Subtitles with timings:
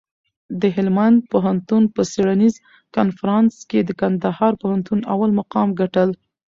[0.61, 2.55] د هلمند پوهنتون په څېړنیز
[2.95, 6.09] کنفرانس کي د کندهار پوهنتون اول مقام ګټل.